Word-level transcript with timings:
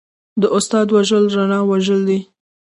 د 0.41 0.43
استاد 0.57 0.87
وژل 0.95 1.23
رڼا 1.35 1.59
وژل 1.69 2.01
دي. 2.09 2.19